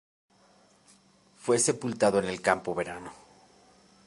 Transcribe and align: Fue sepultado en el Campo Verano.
Fue 1.37 1.59
sepultado 1.59 2.17
en 2.17 2.25
el 2.25 2.41
Campo 2.41 2.73
Verano. 2.73 3.13